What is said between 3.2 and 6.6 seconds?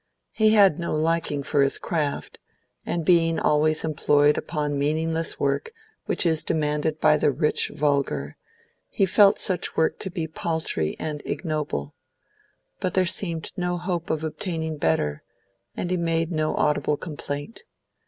always employed upon the meaningless work which is